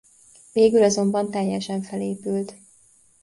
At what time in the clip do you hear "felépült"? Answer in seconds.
1.81-2.55